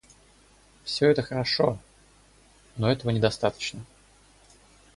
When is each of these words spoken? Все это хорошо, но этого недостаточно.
Все 0.83 1.11
это 1.11 1.21
хорошо, 1.21 1.77
но 2.75 2.91
этого 2.91 3.11
недостаточно. 3.11 3.85